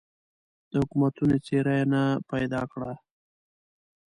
[0.69, 2.91] د حکومتونو څېره یې نه پیدا کړه.